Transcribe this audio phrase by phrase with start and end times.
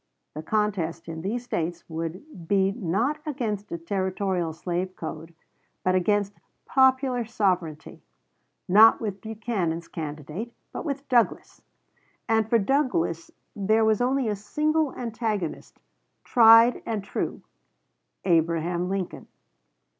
[0.33, 5.31] The contest in these States would be not against a Territorial slave code,
[5.83, 6.33] but against
[6.65, 8.01] "popular sovereignty";
[8.67, 11.61] not with Buchanan's candidate, but with Douglas;
[12.27, 15.79] and for Douglas there was only a single antagonist,
[16.23, 17.43] tried and true
[18.25, 19.27] Abraham Lincoln.